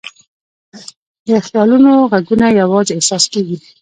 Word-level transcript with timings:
د 1.27 1.29
خیالونو 1.45 1.91
ږغونه 2.11 2.47
یواځې 2.61 2.91
احساس 2.95 3.23
کېږي. 3.33 3.57